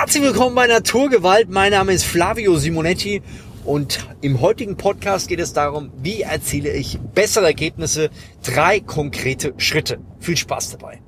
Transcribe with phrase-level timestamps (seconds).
[0.00, 1.50] Herzlich willkommen bei Naturgewalt.
[1.50, 3.20] Mein Name ist Flavio Simonetti
[3.66, 8.08] und im heutigen Podcast geht es darum, wie erziele ich bessere Ergebnisse.
[8.42, 10.00] Drei konkrete Schritte.
[10.18, 11.02] Viel Spaß dabei.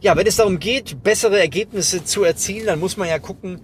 [0.00, 3.60] Ja, wenn es darum geht, bessere Ergebnisse zu erzielen, dann muss man ja gucken,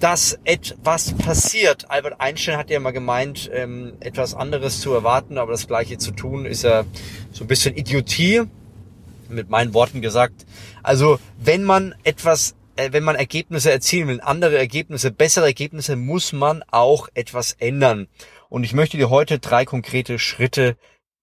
[0.00, 1.90] dass etwas passiert.
[1.90, 6.12] Albert Einstein hat ja mal gemeint, ähm, etwas anderes zu erwarten, aber das Gleiche zu
[6.12, 6.84] tun, ist ja
[7.32, 8.44] so ein bisschen Idiotie.
[9.28, 10.46] Mit meinen Worten gesagt.
[10.82, 16.62] Also, wenn man etwas wenn man Ergebnisse erzielen will, andere Ergebnisse, bessere Ergebnisse, muss man
[16.70, 18.08] auch etwas ändern.
[18.48, 20.76] Und ich möchte dir heute drei konkrete Schritte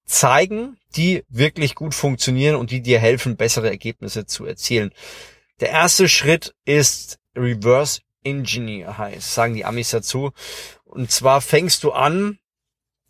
[0.06, 4.92] zeigen, die wirklich gut funktionieren und die dir helfen, bessere Ergebnisse zu erzielen.
[5.60, 10.32] Der erste Schritt ist Reverse Engineer heißt, sagen die Amis dazu.
[10.86, 12.38] Und zwar fängst du an,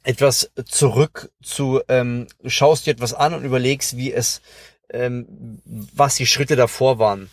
[0.04, 4.42] etwas zurück zu, ähm, schaust dir etwas an und überlegst, wie es,
[4.90, 7.30] ähm, was die Schritte davor waren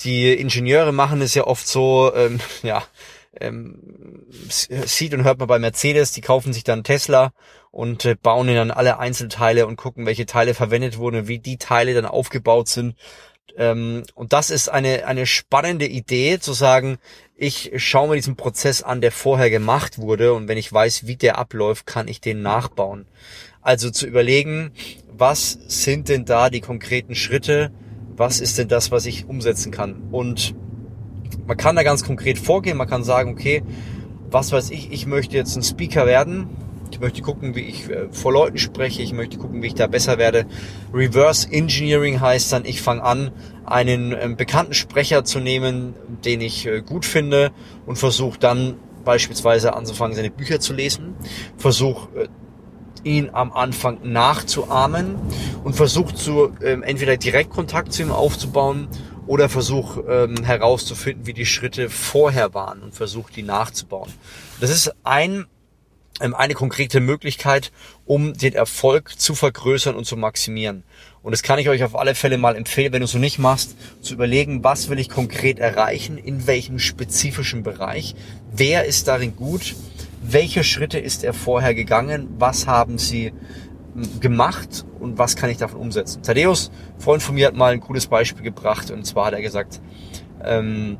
[0.00, 2.82] die Ingenieure machen es ja oft so, ähm, ja,
[3.40, 3.78] ähm,
[4.48, 7.32] sieht und hört man bei Mercedes, die kaufen sich dann Tesla
[7.70, 11.94] und äh, bauen dann alle Einzelteile und gucken, welche Teile verwendet wurden, wie die Teile
[11.94, 12.96] dann aufgebaut sind.
[13.56, 16.98] Ähm, und das ist eine, eine spannende Idee, zu sagen,
[17.36, 21.16] ich schaue mir diesen Prozess an, der vorher gemacht wurde und wenn ich weiß, wie
[21.16, 23.06] der abläuft, kann ich den nachbauen.
[23.60, 24.72] Also zu überlegen,
[25.12, 27.70] was sind denn da die konkreten Schritte,
[28.18, 30.08] was ist denn das, was ich umsetzen kann?
[30.10, 30.54] Und
[31.46, 33.62] man kann da ganz konkret vorgehen, man kann sagen, okay,
[34.30, 36.48] was weiß ich, ich möchte jetzt ein Speaker werden,
[36.90, 39.86] ich möchte gucken, wie ich äh, vor Leuten spreche, ich möchte gucken, wie ich da
[39.86, 40.46] besser werde.
[40.92, 43.30] Reverse Engineering heißt dann, ich fange an,
[43.64, 47.52] einen ähm, bekannten Sprecher zu nehmen, den ich äh, gut finde
[47.86, 51.14] und versuche dann beispielsweise anzufangen, seine Bücher zu lesen,
[51.56, 52.28] versuche äh,
[53.04, 55.16] ihn am Anfang nachzuahmen
[55.64, 58.88] und versucht zu ähm, entweder Direktkontakt zu ihm aufzubauen
[59.26, 64.10] oder versucht ähm, herauszufinden, wie die Schritte vorher waren und versucht die nachzubauen.
[64.60, 65.46] Das ist ein
[66.20, 67.70] ähm, eine konkrete Möglichkeit,
[68.04, 70.82] um den Erfolg zu vergrößern und zu maximieren.
[71.22, 73.38] Und das kann ich euch auf alle Fälle mal empfehlen, wenn du es so nicht
[73.38, 78.14] machst, zu überlegen, was will ich konkret erreichen, in welchem spezifischen Bereich,
[78.52, 79.74] wer ist darin gut,
[80.22, 83.32] welche Schritte ist er vorher gegangen, was haben sie
[83.94, 86.22] hm, gemacht und was kann ich davon umsetzen.
[86.22, 89.80] Thaddeus, Freund von mir, hat mal ein cooles Beispiel gebracht und zwar hat er gesagt,
[90.44, 90.98] ähm,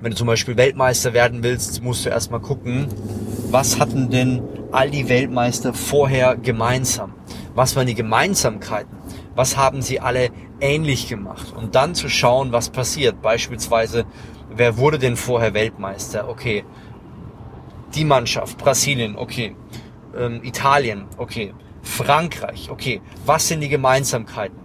[0.00, 2.88] wenn du zum Beispiel Weltmeister werden willst, musst du erstmal gucken,
[3.50, 4.42] was hatten denn
[4.72, 7.14] all die Weltmeister vorher gemeinsam?
[7.54, 8.98] Was waren die Gemeinsamkeiten?
[9.34, 11.54] Was haben sie alle ähnlich gemacht?
[11.56, 13.22] Und dann zu schauen, was passiert.
[13.22, 14.04] Beispielsweise,
[14.54, 16.28] wer wurde denn vorher Weltmeister?
[16.28, 16.64] Okay,
[17.94, 19.56] die Mannschaft, Brasilien, okay,
[20.16, 24.58] ähm, Italien, okay, Frankreich, okay, was sind die Gemeinsamkeiten?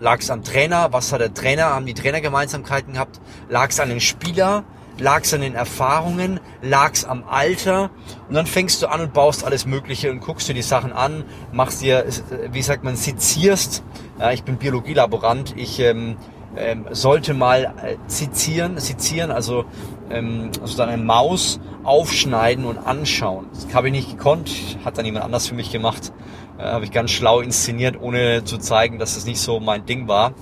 [0.00, 0.92] Lag es am Trainer?
[0.92, 1.66] Was hat der Trainer?
[1.66, 3.20] Haben die Trainer Gemeinsamkeiten gehabt?
[3.50, 4.64] Lag es an den Spieler?
[4.98, 6.40] Lag es an den Erfahrungen?
[6.62, 7.90] Lag es am Alter?
[8.28, 11.24] Und dann fängst du an und baust alles Mögliche und guckst dir die Sachen an,
[11.52, 12.12] machst dir, äh,
[12.52, 13.82] wie sagt man, sezierst.
[14.18, 15.54] Ja, ich bin Biologielaborant.
[15.56, 16.16] Ich ähm,
[16.56, 19.64] ähm, sollte mal äh, sezieren, sezieren, also
[20.10, 23.46] ähm, sozusagen eine Maus aufschneiden und anschauen.
[23.52, 26.12] Das habe ich nicht gekonnt, hat dann jemand anders für mich gemacht.
[26.58, 30.08] Äh, habe ich ganz schlau inszeniert, ohne zu zeigen, dass es nicht so mein Ding
[30.08, 30.32] war.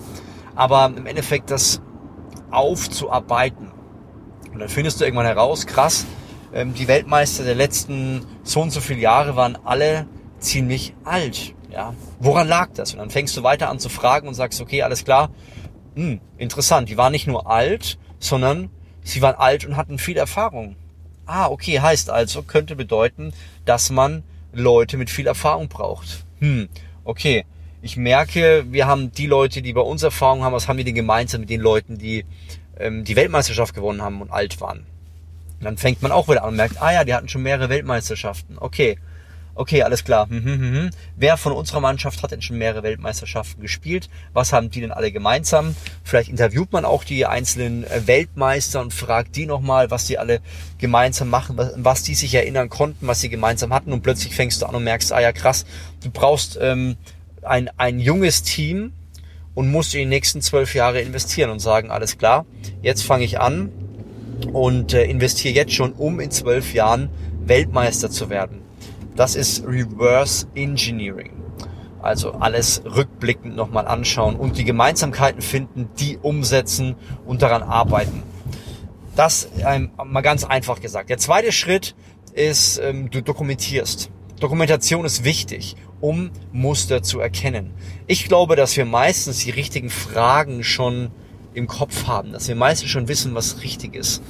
[0.54, 1.80] Aber im Endeffekt das
[2.50, 3.70] aufzuarbeiten.
[4.52, 6.06] Und dann findest du irgendwann heraus, krass,
[6.52, 10.06] ähm, die Weltmeister der letzten so und so viele Jahre waren alle
[10.38, 11.54] ziemlich alt.
[11.70, 12.94] Ja, woran lag das?
[12.94, 15.28] Und dann fängst du weiter an zu fragen und sagst, okay, alles klar,
[15.98, 18.70] hm, interessant, die waren nicht nur alt, sondern
[19.02, 20.76] sie waren alt und hatten viel Erfahrung.
[21.26, 23.32] Ah, okay, heißt also, könnte bedeuten,
[23.64, 24.22] dass man
[24.52, 26.24] Leute mit viel Erfahrung braucht.
[26.38, 26.68] Hm,
[27.02, 27.44] okay.
[27.82, 30.94] Ich merke, wir haben die Leute, die bei uns Erfahrung haben, was haben wir denn
[30.94, 32.24] gemeinsam mit den Leuten, die
[32.78, 34.86] ähm, die Weltmeisterschaft gewonnen haben und alt waren?
[35.58, 37.70] Und dann fängt man auch wieder an und merkt, ah ja, die hatten schon mehrere
[37.70, 38.56] Weltmeisterschaften.
[38.58, 38.98] Okay,
[39.58, 40.28] Okay, alles klar.
[40.30, 40.90] Hm, hm, hm.
[41.16, 44.08] Wer von unserer Mannschaft hat denn schon mehrere Weltmeisterschaften gespielt?
[44.32, 45.74] Was haben die denn alle gemeinsam?
[46.04, 50.42] Vielleicht interviewt man auch die einzelnen äh, Weltmeister und fragt die nochmal, was die alle
[50.78, 53.92] gemeinsam machen, was, was die sich erinnern konnten, was sie gemeinsam hatten.
[53.92, 55.66] Und plötzlich fängst du an und merkst, ah ja krass,
[56.04, 56.96] du brauchst ähm,
[57.42, 58.92] ein, ein junges Team
[59.56, 62.46] und musst in die nächsten zwölf Jahre investieren und sagen, alles klar,
[62.80, 63.72] jetzt fange ich an
[64.52, 67.10] und äh, investiere jetzt schon, um in zwölf Jahren
[67.44, 68.67] Weltmeister zu werden.
[69.18, 71.32] Das ist Reverse Engineering.
[72.00, 76.94] Also alles rückblickend nochmal anschauen und die Gemeinsamkeiten finden, die umsetzen
[77.26, 78.22] und daran arbeiten.
[79.16, 81.10] Das ähm, mal ganz einfach gesagt.
[81.10, 81.96] Der zweite Schritt
[82.32, 84.12] ist, ähm, du dokumentierst.
[84.38, 87.74] Dokumentation ist wichtig, um Muster zu erkennen.
[88.06, 91.10] Ich glaube, dass wir meistens die richtigen Fragen schon
[91.54, 94.22] im Kopf haben, dass wir meistens schon wissen, was richtig ist.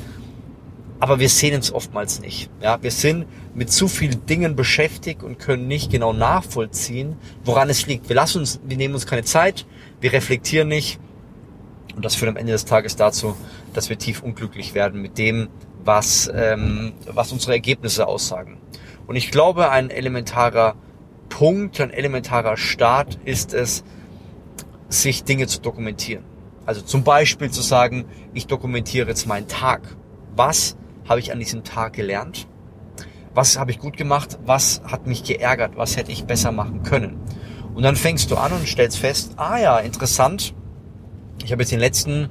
[1.01, 2.51] Aber wir sehen es oftmals nicht.
[2.61, 7.87] Ja, wir sind mit zu vielen Dingen beschäftigt und können nicht genau nachvollziehen, woran es
[7.87, 8.09] liegt.
[8.09, 9.67] Wir lassen uns, wir nehmen uns keine Zeit,
[10.01, 10.99] wir reflektieren nicht.
[11.95, 13.37] Und das führt am Ende des Tages dazu,
[13.75, 15.49] dass wir tief unglücklich werden mit dem,
[15.85, 18.59] was, ähm, was unsere Ergebnisse aussagen.
[19.07, 20.75] Und ich glaube, ein elementarer
[21.29, 23.85] Punkt, ein elementarer Start ist es,
[24.89, 26.25] sich Dinge zu dokumentieren.
[26.67, 28.05] Also zum Beispiel zu sagen,
[28.35, 29.97] ich dokumentiere jetzt meinen Tag.
[30.37, 30.77] Was
[31.09, 32.47] habe ich an diesem Tag gelernt?
[33.35, 34.39] Was habe ich gut gemacht?
[34.45, 35.77] Was hat mich geärgert?
[35.77, 37.21] Was hätte ich besser machen können?
[37.75, 40.55] Und dann fängst du an und stellst fest, ah ja, interessant.
[41.45, 42.29] Ich habe jetzt in den letzten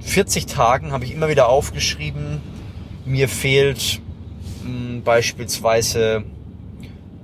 [0.00, 2.40] 40 Tagen habe ich immer wieder aufgeschrieben,
[3.04, 4.00] mir fehlt
[4.62, 6.24] mh, hm, beispielsweise,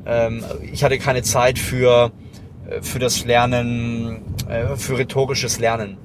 [0.07, 2.13] ähm, ich hatte keine Zeit für,
[2.69, 5.99] äh, für das Lernen, äh, für rhetorisches Lernen.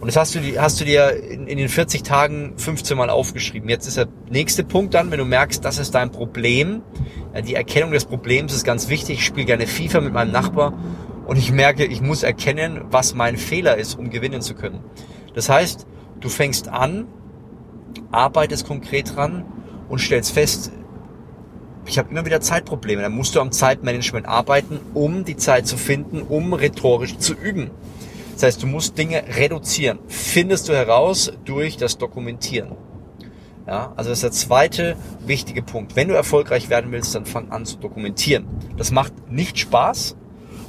[0.00, 3.68] Und das hast du, hast du dir in, in den 40 Tagen 15 Mal aufgeschrieben.
[3.68, 6.80] Jetzt ist der nächste Punkt dann, wenn du merkst, das ist dein Problem.
[7.46, 9.18] Die Erkennung des Problems ist ganz wichtig.
[9.18, 10.72] Ich spiele gerne FIFA mit meinem Nachbar
[11.26, 14.80] und ich merke, ich muss erkennen, was mein Fehler ist, um gewinnen zu können.
[15.34, 15.86] Das heißt,
[16.20, 17.06] du fängst an,
[18.10, 19.44] arbeitest konkret dran
[19.90, 20.72] und stellst fest,
[21.86, 23.02] ich habe immer wieder Zeitprobleme.
[23.02, 27.70] Dann musst du am Zeitmanagement arbeiten, um die Zeit zu finden, um rhetorisch zu üben.
[28.40, 29.98] Das heißt, du musst Dinge reduzieren.
[30.08, 32.70] Findest du heraus durch das Dokumentieren.
[33.66, 34.96] Ja, also das ist der zweite
[35.26, 35.94] wichtige Punkt.
[35.94, 38.46] Wenn du erfolgreich werden willst, dann fang an zu dokumentieren.
[38.78, 40.16] Das macht nicht Spaß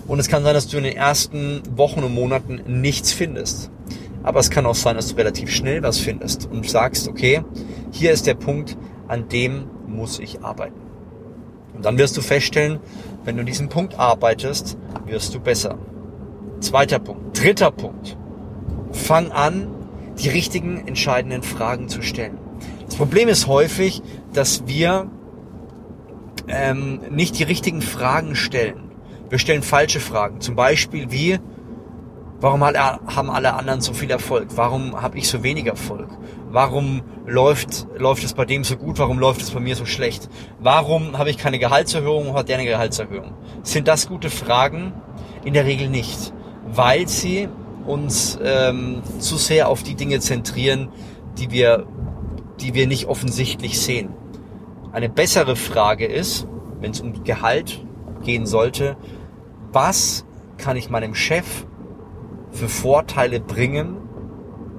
[0.05, 3.71] und es kann sein, dass du in den ersten Wochen und Monaten nichts findest.
[4.21, 7.41] Aber es kann auch sein, dass du relativ schnell was findest und sagst, okay,
[7.91, 8.75] hier ist der Punkt,
[9.07, 10.81] an dem muss ich arbeiten.
[11.73, 12.81] Und dann wirst du feststellen,
[13.23, 15.77] wenn du diesen Punkt arbeitest, wirst du besser.
[16.59, 17.30] Zweiter Punkt.
[17.41, 18.15] Dritter Punkt.
[18.91, 19.67] Fang an,
[20.19, 22.37] die richtigen entscheidenden Fragen zu stellen.
[22.85, 25.09] Das Problem ist häufig, dass wir
[26.47, 28.91] ähm, nicht die richtigen Fragen stellen.
[29.31, 30.39] Wir stellen falsche Fragen.
[30.39, 31.39] Zum Beispiel wie,
[32.39, 34.49] warum haben alle anderen so viel Erfolg?
[34.53, 36.09] Warum habe ich so wenig Erfolg?
[36.51, 38.99] Warum läuft, läuft es bei dem so gut?
[38.99, 40.29] Warum läuft es bei mir so schlecht?
[40.59, 43.33] Warum habe ich keine Gehaltserhöhung und hat der eine Gehaltserhöhung?
[43.63, 44.93] Sind das gute Fragen?
[45.43, 46.33] In der Regel nicht
[46.73, 47.49] weil sie
[47.85, 50.89] uns ähm, zu sehr auf die Dinge zentrieren,
[51.37, 51.87] die wir,
[52.59, 54.09] die wir nicht offensichtlich sehen.
[54.91, 56.47] Eine bessere Frage ist,
[56.79, 57.83] wenn es um Gehalt
[58.23, 58.97] gehen sollte,
[59.71, 60.25] was
[60.57, 61.65] kann ich meinem Chef
[62.51, 63.97] für Vorteile bringen,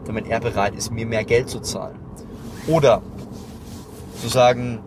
[0.05, 1.97] damit er bereit ist, mir mehr Geld zu zahlen?
[2.69, 3.03] Oder
[4.21, 4.81] zu sagen,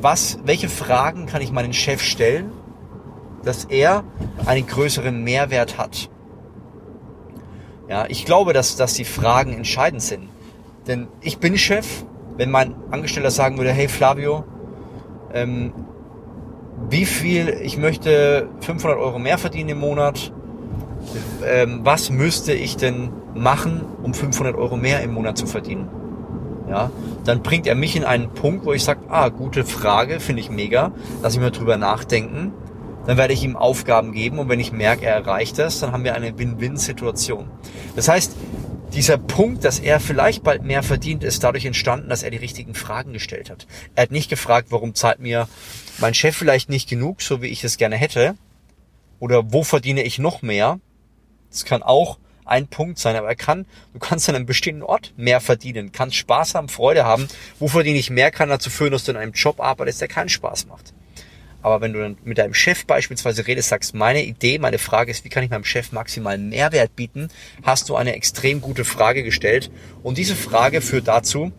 [0.00, 2.50] was, welche Fragen kann ich meinen Chef stellen,
[3.44, 4.04] dass er
[4.46, 6.08] einen größeren Mehrwert hat.
[7.88, 10.28] Ja, ich glaube, dass, dass die Fragen entscheidend sind.
[10.86, 12.04] Denn ich bin Chef,
[12.36, 14.44] wenn mein Angestellter sagen würde, hey Flavio,
[15.32, 15.72] ähm,
[16.88, 20.32] wie viel, ich möchte 500 Euro mehr verdienen im Monat,
[21.44, 25.88] ähm, was müsste ich denn machen, um 500 Euro mehr im Monat zu verdienen?
[26.68, 26.90] Ja,
[27.24, 30.50] dann bringt er mich in einen Punkt, wo ich sage, ah, gute Frage, finde ich
[30.50, 30.92] mega,
[31.22, 32.52] lass ich mal drüber nachdenken
[33.06, 36.04] dann werde ich ihm Aufgaben geben und wenn ich merke, er erreicht das, dann haben
[36.04, 37.50] wir eine Win-Win-Situation.
[37.96, 38.32] Das heißt,
[38.94, 42.74] dieser Punkt, dass er vielleicht bald mehr verdient, ist dadurch entstanden, dass er die richtigen
[42.74, 43.66] Fragen gestellt hat.
[43.94, 45.48] Er hat nicht gefragt, warum zahlt mir
[45.98, 48.36] mein Chef vielleicht nicht genug, so wie ich es gerne hätte,
[49.18, 50.78] oder wo verdiene ich noch mehr.
[51.50, 55.14] Das kann auch ein Punkt sein, aber er kann, du kannst an einem bestimmten Ort
[55.16, 57.26] mehr verdienen, kannst Spaß haben, Freude haben.
[57.58, 60.28] Wo verdiene ich mehr, kann dazu führen, dass du in einem Job arbeitest, der keinen
[60.28, 60.92] Spaß macht.
[61.64, 65.24] Aber wenn du dann mit deinem Chef beispielsweise redest, sagst, meine Idee, meine Frage ist,
[65.24, 67.28] wie kann ich meinem Chef maximal Mehrwert bieten,
[67.62, 69.70] hast du eine extrem gute Frage gestellt.
[70.02, 71.52] Und diese Frage führt dazu,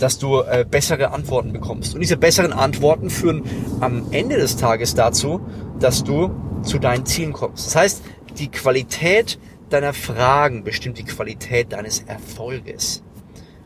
[0.00, 1.94] dass du äh, bessere Antworten bekommst.
[1.94, 3.44] Und diese besseren Antworten führen
[3.78, 5.40] am Ende des Tages dazu,
[5.78, 7.68] dass du zu deinen Zielen kommst.
[7.68, 8.02] Das heißt,
[8.38, 13.04] die Qualität deiner Fragen bestimmt die Qualität deines Erfolges.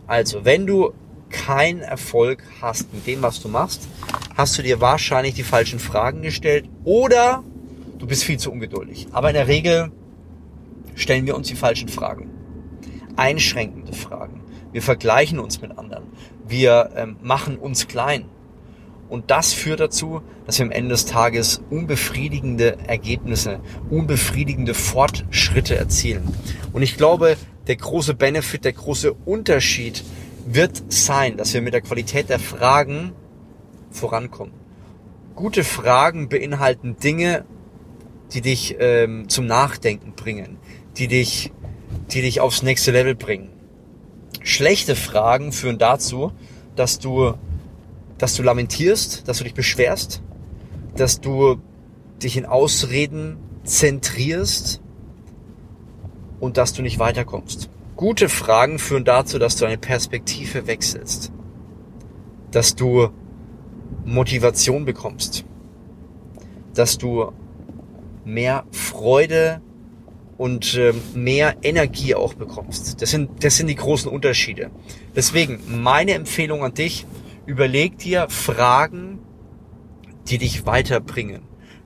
[0.06, 0.92] Also, wenn du
[1.30, 3.88] keinen Erfolg hast mit dem, was du machst,
[4.34, 7.42] hast du dir wahrscheinlich die falschen Fragen gestellt oder
[7.98, 9.08] du bist viel zu ungeduldig.
[9.12, 9.92] Aber in der Regel
[10.94, 12.30] stellen wir uns die falschen Fragen.
[13.16, 14.42] Einschränkende Fragen.
[14.72, 16.04] Wir vergleichen uns mit anderen.
[16.46, 18.26] Wir ähm, machen uns klein.
[19.08, 23.60] Und das führt dazu, dass wir am Ende des Tages unbefriedigende Ergebnisse,
[23.90, 26.34] unbefriedigende Fortschritte erzielen.
[26.72, 27.36] Und ich glaube,
[27.66, 30.02] der große Benefit, der große Unterschied
[30.46, 33.12] wird sein, dass wir mit der Qualität der Fragen
[33.94, 34.54] vorankommen.
[35.34, 37.44] Gute Fragen beinhalten Dinge,
[38.32, 40.58] die dich ähm, zum Nachdenken bringen,
[40.96, 41.52] die dich,
[42.10, 43.50] die dich aufs nächste Level bringen.
[44.42, 46.32] Schlechte Fragen führen dazu,
[46.76, 47.34] dass du,
[48.18, 50.22] dass du lamentierst, dass du dich beschwerst,
[50.96, 51.56] dass du
[52.22, 54.80] dich in Ausreden zentrierst
[56.40, 57.70] und dass du nicht weiterkommst.
[57.96, 61.32] Gute Fragen führen dazu, dass du eine Perspektive wechselst,
[62.50, 63.10] dass du
[64.04, 65.44] Motivation bekommst,
[66.74, 67.32] dass du
[68.24, 69.60] mehr Freude
[70.36, 73.00] und äh, mehr Energie auch bekommst.
[73.00, 74.70] Das sind, das sind die großen Unterschiede.
[75.14, 77.06] Deswegen meine Empfehlung an dich,
[77.46, 79.20] überleg dir Fragen,
[80.28, 81.42] die dich weiterbringen,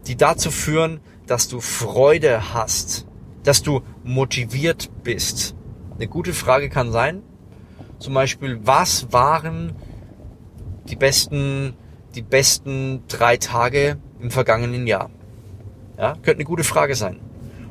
[0.07, 3.07] die dazu führen, dass du Freude hast,
[3.43, 5.55] dass du motiviert bist.
[5.97, 7.23] Eine gute Frage kann sein,
[7.99, 9.75] zum Beispiel, was waren
[10.89, 11.75] die besten,
[12.19, 15.09] die besten drei Tage im vergangenen Jahr?
[15.97, 17.21] Ja, könnte eine gute Frage sein.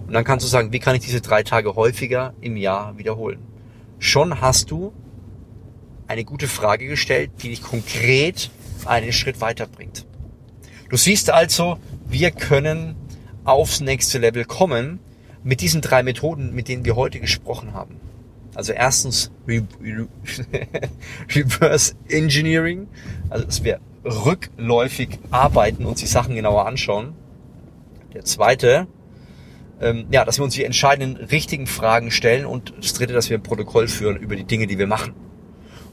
[0.08, 3.40] Und dann kannst du sagen, wie kann ich diese drei Tage häufiger im Jahr wiederholen?
[4.00, 4.94] Schon hast du
[6.08, 8.50] eine gute Frage gestellt, die dich konkret
[8.86, 10.06] einen Schritt weiterbringt.
[10.90, 11.78] Du siehst also,
[12.08, 12.96] wir können
[13.44, 15.00] aufs nächste Level kommen
[15.44, 18.00] mit diesen drei Methoden, mit denen wir heute gesprochen haben.
[18.56, 19.30] Also erstens
[21.36, 22.88] Reverse Engineering,
[23.30, 27.14] also dass wir rückläufig arbeiten und die Sachen genauer anschauen.
[28.14, 28.88] Der zweite,
[29.82, 33.38] ähm, ja, dass wir uns die entscheidenden richtigen Fragen stellen und das dritte, dass wir
[33.38, 35.14] ein Protokoll führen über die Dinge, die wir machen.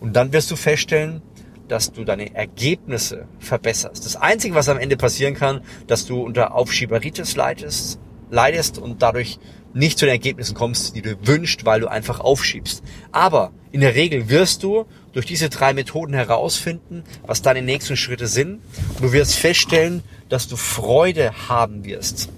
[0.00, 1.22] Und dann wirst du feststellen,
[1.68, 4.04] dass du deine Ergebnisse verbesserst.
[4.04, 7.98] Das Einzige, was am Ende passieren kann, dass du unter Aufschieberitis leidest,
[8.30, 9.38] leidest und dadurch
[9.72, 12.82] nicht zu den Ergebnissen kommst, die du wünschst, weil du einfach aufschiebst.
[13.12, 18.26] Aber in der Regel wirst du durch diese drei Methoden herausfinden, was deine nächsten Schritte
[18.26, 18.60] sind.
[18.96, 22.28] Und du wirst feststellen, dass du Freude haben wirst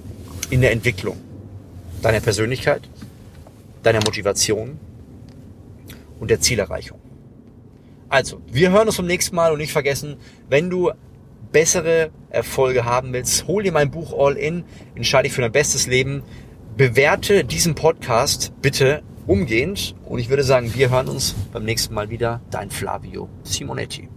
[0.51, 1.17] in der Entwicklung
[2.03, 2.83] deiner Persönlichkeit,
[3.83, 4.79] deiner Motivation
[6.21, 7.01] und der Zielerreichung.
[8.09, 10.17] Also, wir hören uns beim nächsten Mal und nicht vergessen,
[10.49, 10.93] wenn du
[11.51, 14.65] bessere Erfolge haben willst, hol dir mein Buch All In,
[14.95, 16.23] entscheide dich für dein bestes Leben,
[16.77, 22.11] bewerte diesen Podcast bitte umgehend und ich würde sagen, wir hören uns beim nächsten Mal
[22.11, 22.41] wieder.
[22.51, 24.09] Dein Flavio Simonetti.